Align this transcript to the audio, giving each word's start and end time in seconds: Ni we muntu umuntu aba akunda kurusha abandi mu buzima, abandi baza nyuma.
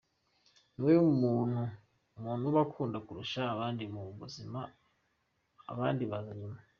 Ni 0.75 0.81
we 0.85 0.93
muntu 1.23 1.61
umuntu 2.17 2.45
aba 2.47 2.59
akunda 2.65 2.97
kurusha 3.05 3.41
abandi 3.53 3.83
mu 3.93 4.01
buzima, 4.19 4.59
abandi 5.71 6.03
baza 6.11 6.33
nyuma. 6.39 6.57